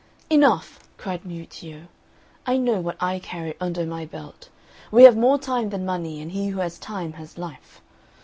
"Enough!" 0.31 0.79
cried 0.97 1.23
Miuccio, 1.25 1.83
"I 2.47 2.57
know 2.57 2.81
what 2.81 2.97
I 2.99 3.19
carry 3.19 3.53
under 3.59 3.85
my 3.85 4.03
belt; 4.03 4.49
we 4.89 5.03
have 5.03 5.15
more 5.15 5.37
time 5.37 5.69
than 5.69 5.85
money, 5.85 6.19
and 6.19 6.31
he 6.31 6.47
who 6.47 6.59
has 6.59 6.79
time 6.79 7.13
has 7.13 7.37
life." 7.37 7.81